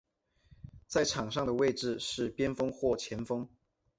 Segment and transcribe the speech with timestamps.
[0.87, 3.47] 在场上的位置是边锋或前锋。